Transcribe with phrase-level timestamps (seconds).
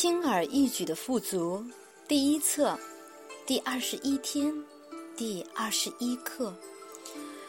[0.00, 1.60] 轻而易举的富足，
[2.06, 2.78] 第一册，
[3.44, 4.54] 第二十一天，
[5.16, 6.54] 第二十一课。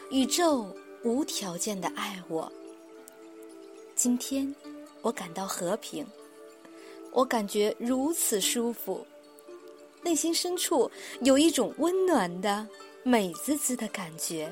[0.10, 2.52] 宇宙无条件的爱我。
[3.96, 4.52] 今天
[5.04, 6.04] 我感到和平，
[7.12, 9.06] 我感觉如此舒服，
[10.02, 10.90] 内心深处
[11.22, 12.68] 有一种温暖的、
[13.04, 14.52] 美滋滋的感觉。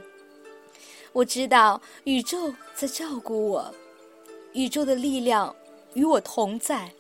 [1.14, 3.74] 我知道宇宙在照顾我，
[4.54, 5.56] 宇宙的力量
[5.96, 6.94] 与我同在。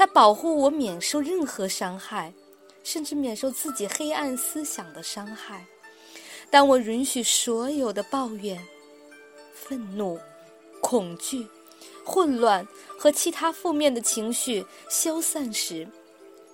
[0.00, 2.32] 它保护我免受任何伤害，
[2.82, 5.66] 甚至免受自己黑暗思想的伤害。
[6.48, 8.58] 当我允许所有的抱怨、
[9.52, 10.18] 愤怒、
[10.80, 11.46] 恐惧、
[12.02, 12.66] 混乱
[12.98, 15.86] 和其他负面的情绪消散时，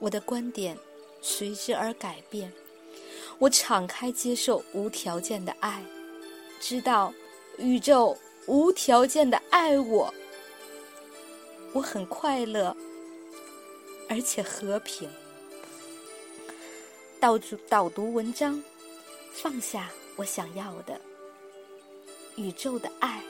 [0.01, 0.77] 我的观点
[1.23, 2.53] 随之而改变。
[3.39, 5.81] 我敞开接受无条件的爱，
[6.59, 7.15] 知道
[7.59, 8.19] 宇宙
[8.49, 10.13] 无条件的爱我。
[11.73, 12.77] 我很快乐。
[14.09, 15.09] 而且和平。
[17.19, 18.63] 导读导读文章，
[19.33, 21.01] 放下我想要的
[22.37, 23.23] 宇宙的爱。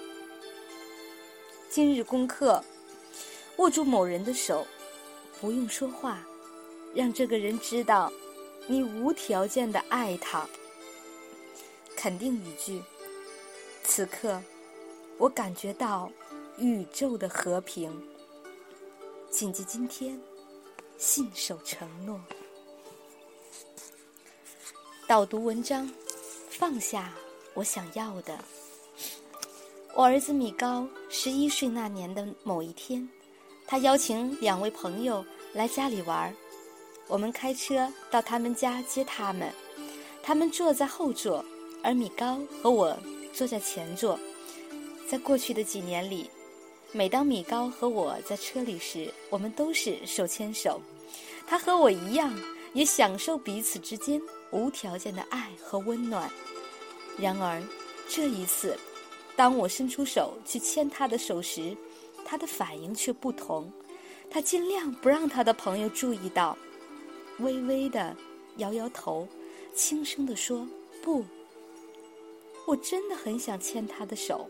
[1.71, 2.63] 今日功课：
[3.57, 4.67] 握住某人的手，
[5.41, 6.27] 不用说话，
[6.95, 8.13] 让这个人知道
[8.67, 10.47] 你无条件的爱他。
[11.97, 12.83] 肯定语句：
[13.83, 14.43] 此刻，
[15.17, 16.11] 我感觉到
[16.59, 17.91] 宇宙的和平。
[19.31, 20.21] 谨记今天。
[20.99, 22.19] 信守承诺。
[25.07, 25.91] 导读文章，
[26.49, 27.13] 放下
[27.55, 28.39] 我想要的。
[29.95, 33.07] 我儿子米高十一岁那年的某一天，
[33.67, 36.35] 他邀请两位朋友来家里玩儿。
[37.09, 39.53] 我们开车到他们家接他们，
[40.23, 41.45] 他们坐在后座，
[41.83, 42.97] 而米高和我
[43.35, 44.19] 坐在前座。
[45.07, 46.31] 在过去的几年里。
[46.97, 50.81] 每当米高和我在车里时，我们都是手牵手。
[51.47, 52.35] 他和我一样，
[52.73, 54.19] 也享受彼此之间
[54.51, 56.31] 无条件的爱和温暖。
[57.19, 57.62] 然而，
[58.09, 58.79] 这一次，
[59.37, 61.77] 当我伸出手去牵他的手时，
[62.25, 63.71] 他的反应却不同。
[64.31, 66.56] 他尽量不让他的朋友注意到，
[67.41, 68.17] 微微的
[68.56, 69.29] 摇摇头，
[69.75, 70.67] 轻声地说
[71.05, 71.23] ：“不，
[72.67, 74.49] 我真的很想牵他的手。”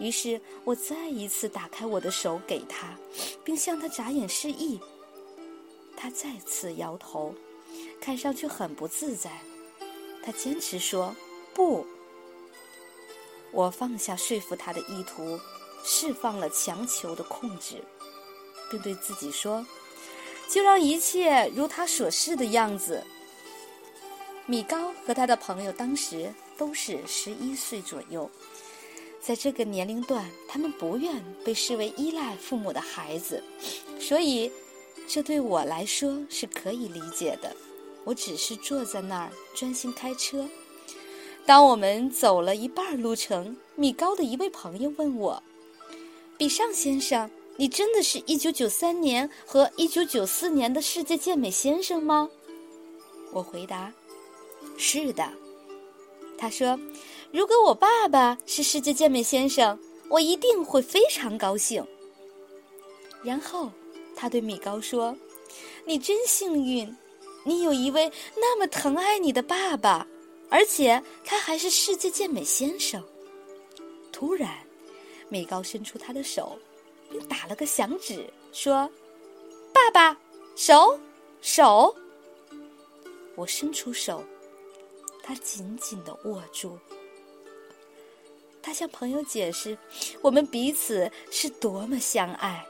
[0.00, 2.98] 于是我再一次打开我的手给他，
[3.44, 4.80] 并向他眨眼示意。
[5.94, 7.34] 他再次摇头，
[8.00, 9.30] 看上去很不自在。
[10.24, 11.14] 他坚持说
[11.52, 11.86] ：“不。”
[13.52, 15.38] 我放下说服他的意图，
[15.84, 17.84] 释放了强求的控制，
[18.70, 19.66] 并对自己说
[20.48, 23.04] ：“就让一切如他所示的样子。”
[24.46, 28.30] 米高和他的朋友当时都是十一岁左右。
[29.20, 33.42] 在这个年龄段，他们不愿被视为依赖父母的孩子，
[34.00, 34.50] 所以
[35.06, 37.54] 这对我来说是可以理解的。
[38.04, 40.48] 我只是坐在那儿专心开车。
[41.44, 45.42] 当我们走了一半路程，米高的一位朋友问我
[46.38, 52.30] ：“比上先生，你真的是一九九三年和一九九四年的世界健美先生吗？”
[53.32, 53.92] 我回答
[54.78, 55.30] ：“是的。”
[56.40, 56.76] 他说。
[57.32, 59.78] 如果我爸爸是世界健美先生，
[60.08, 61.86] 我一定会非常高兴。
[63.22, 63.70] 然后，
[64.16, 65.16] 他对米高说
[65.86, 66.92] ：“你真幸运，
[67.44, 70.04] 你有一位那么疼爱你的爸爸，
[70.48, 73.00] 而且他还是世界健美先生。”
[74.10, 74.52] 突然，
[75.28, 76.58] 米高伸出他的手，
[77.12, 78.90] 并打了个响指，说
[79.72, 80.18] ：“爸爸，
[80.56, 80.98] 手，
[81.40, 81.94] 手。”
[83.36, 84.24] 我伸出手，
[85.30, 86.76] 他紧紧的握住。
[88.60, 89.78] 他向朋友解释，
[90.20, 92.66] 我们彼此是多么相爱，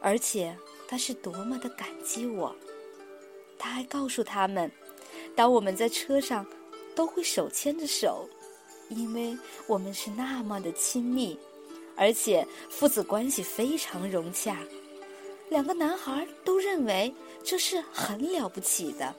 [0.00, 0.56] 而且
[0.86, 2.54] 他是多么的感激我。
[3.58, 4.70] 他还告诉他们，
[5.34, 6.46] 当我们在车上，
[6.94, 8.28] 都会手牵着手，
[8.88, 11.36] 因为我们是那么的亲密，
[11.96, 14.56] 而且父子关系非常融洽。
[15.50, 19.12] 两个男孩都认为这是很了不起的。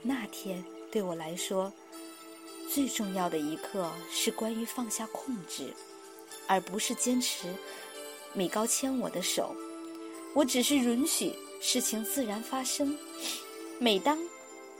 [0.00, 0.64] 那天
[0.96, 1.70] 对我来说。
[2.72, 5.70] 最重要的一刻是关于放下控制，
[6.46, 7.54] 而不是坚持
[8.32, 9.54] 米高牵我的手。
[10.32, 12.98] 我只是允许事情自然发生。
[13.78, 14.18] 每当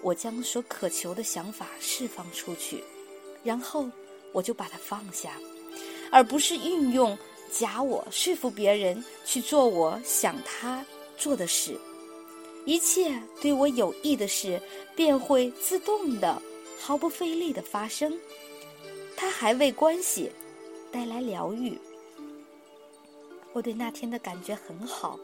[0.00, 2.82] 我将所渴求的想法释放出去，
[3.44, 3.86] 然后
[4.32, 5.38] 我就把它放下，
[6.10, 7.16] 而不是运用
[7.52, 10.82] 假我说服别人去做我想他
[11.18, 11.78] 做的事。
[12.66, 14.60] 一切对我有益的事
[14.94, 16.42] 便会自动的。
[16.78, 18.16] 毫不费力的发生，
[19.16, 20.30] 它还为关系
[20.92, 21.76] 带来疗愈。
[23.54, 25.18] 我对那天的感觉很好，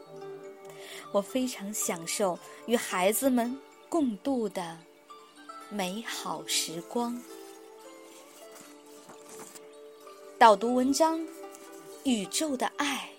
[1.11, 3.55] 我非常享受与孩子们
[3.87, 4.77] 共度的
[5.69, 7.21] 美好时光。
[10.37, 11.25] 导读文章：
[12.03, 13.09] 宇宙的爱。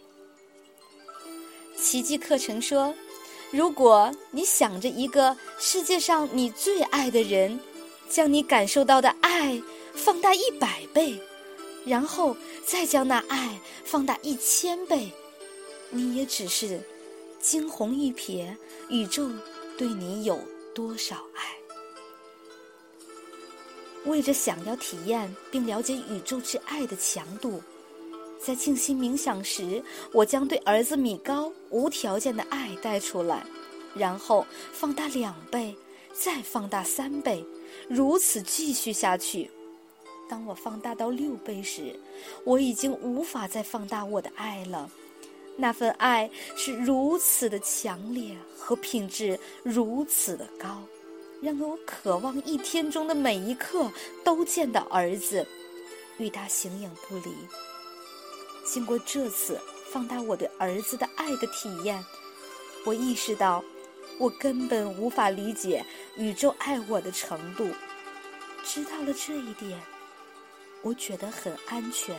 [1.79, 2.93] 奇迹课程说，
[3.55, 7.61] 如果你想着一个世界上你最爱的人，
[8.09, 9.63] 将你感受到的爱
[9.95, 11.17] 放大一百倍，
[11.87, 12.37] 然后
[12.67, 15.13] 再将那爱放大一千倍，
[15.91, 16.81] 你也只是
[17.41, 18.57] 惊鸿一瞥，
[18.89, 19.31] 宇宙
[19.79, 20.37] 对你有
[20.75, 21.55] 多少爱？
[24.07, 27.63] 为着想要体验并了解宇宙之爱的强度，
[28.45, 29.83] 在静心冥想时，
[30.13, 33.43] 我将对儿子米高无条件的爱带出来，
[33.95, 35.75] 然后放大两倍，
[36.13, 37.43] 再放大三倍，
[37.89, 39.51] 如此继续下去。
[40.29, 41.99] 当我放大到六倍时，
[42.45, 44.91] 我已经无法再放大我的爱了。
[45.57, 50.83] 那份爱是如此的强烈和品质如此的高。
[51.41, 53.91] 让我渴望一天中的每一刻
[54.23, 55.47] 都见到儿子，
[56.19, 57.31] 与他形影不离。
[58.65, 59.61] 经过这次
[59.93, 62.05] 放大我对儿子的爱的体验，
[62.85, 63.63] 我意识到，
[64.19, 65.85] 我根本无法理解
[66.17, 67.69] 宇宙爱我的程度。
[68.65, 69.81] 知道了这一点，
[70.83, 72.17] 我觉得很安全。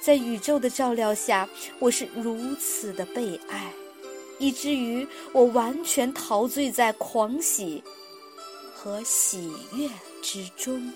[0.00, 1.48] 在宇宙的照料下，
[1.78, 3.72] 我是如此的被爱，
[4.38, 7.82] 以至于我完全陶醉在狂喜。
[8.80, 9.90] 和喜悦
[10.22, 10.92] 之中。